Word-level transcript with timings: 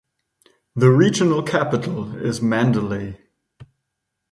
The 0.75 0.89
regional 0.89 1.43
capital 1.43 2.15
is 2.15 2.41
Mandalay. 2.41 3.19